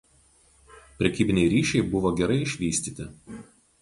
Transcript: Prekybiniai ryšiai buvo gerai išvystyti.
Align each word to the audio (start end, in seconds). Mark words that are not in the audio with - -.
Prekybiniai 1.01 1.51
ryšiai 1.55 1.85
buvo 1.93 2.13
gerai 2.21 2.39
išvystyti. 2.47 3.11